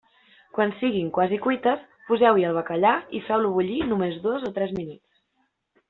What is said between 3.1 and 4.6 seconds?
i feu-lo bullir només dos o